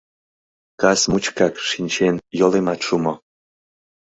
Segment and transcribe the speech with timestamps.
[0.81, 3.13] —Кас мучкак шинчен, йолемат шумо.